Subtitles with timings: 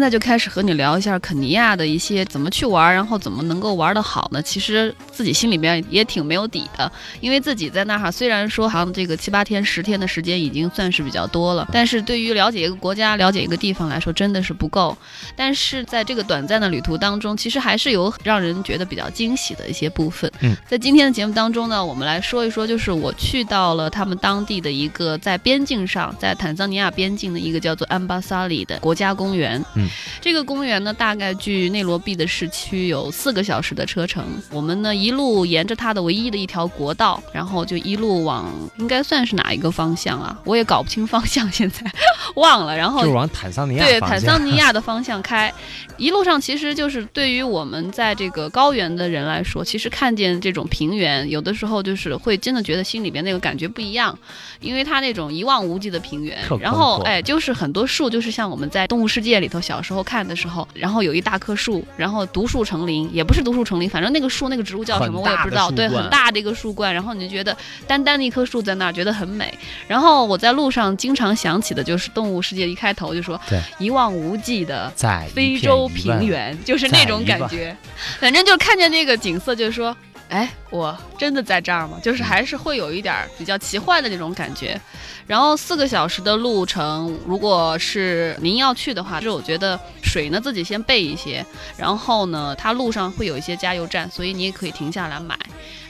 [0.00, 4.40] 现在就开始和你聊一下肯尼亚的一些怎么去玩，然后怎么能够玩得好呢？
[4.40, 14.96] 其实自己心里边也挺没有底的，因为自己在那哈，虽然说好像这个七八天、十天的时间已经算是比较多了，但是对于了解一个国家、了解一个地方来说，真的是不够。
[15.36, 20.32] 但是在这个短暂的旅途当中，其实还是有让人觉得比较惊喜的一些部分。
[20.40, 29.62] 嗯，在今天的节目当中呢，我们来说一说，就是我去到了他们当地的一个在边境上，在坦桑尼亚边境的一个叫做安巴萨里的国家公园。
[29.74, 29.89] 嗯，
[30.20, 34.24] 这个公园呢，大概距内罗毕的市区有四个小时的车程。
[34.50, 40.38] 我们呢一路沿着它的唯一的一条国道，然后就一路往应该算是哪一个方向啊？
[40.44, 41.84] 我也搞不清方向，现在
[42.36, 42.76] 忘了。
[42.76, 45.52] 然后就是往坦桑尼亚对坦桑尼亚的方向开，
[45.96, 54.16] 一路上其实就是对于我们在这个高原的人来说，其实看见这种平原，有的时候就是会真的觉得心里边那个感觉不一样，
[54.60, 67.56] 因为它那种一望无际的平原，然后哎，就是很多树，就是像我们在动物世界里头小时候看的时候，然后有一大棵树，然后独树成林，也不是独树成林，反正那个树那个植物叫什么我也不知道，对，很大的一个树冠，然后你就觉得
[67.86, 69.56] 单单的一棵树在那儿，觉得很美。
[69.86, 77.76] 然后我在路上经常想起的就是动物世界一开头就说对一望无际的在非洲平原，就是那种感觉。
[78.18, 79.96] 反正就看见那个景色，就是说，
[80.30, 81.98] 哎，我真的在这儿吗？
[82.02, 84.80] 就是还是会有一点比较奇幻的那种感觉。
[85.26, 91.44] 然后四个小时的路程，如果是您要去的话，就是我觉得水呢自己先备一些，
[91.76, 95.38] 然后呢，它路上会有一些加油站，所以你也可以停下来买。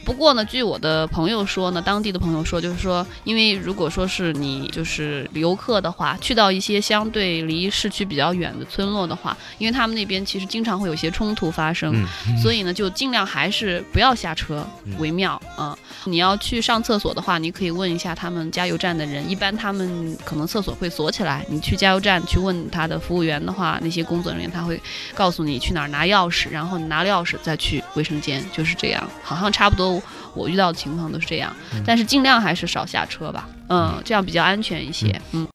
[0.03, 21.45] 不过呢，据我的朋友说呢，当地的朋友说，就是说，因为如果说是你就是游客的话，去到一些相对离市区比较远的村落的话，因为他们那边其实经常会有一些冲突发生，嗯，所以呢，就尽量还是不要下车嗯为妙啊、你要去上厕所的话，你可以问一下他们加油站的人，一般他们可能厕所会锁起来。
[21.49, 24.81] 你去加油站去问他的服务员的话，那些工作人员他会
[25.15, 29.03] 告诉你去哪儿拿钥匙，然后你拿了钥匙再去卫生间，就是这样。
[29.23, 30.03] 好像差不多
[30.35, 35.47] 我遇到的情况都是这样，嗯但是尽量还是少下车吧，嗯，这样比较安全一些，嗯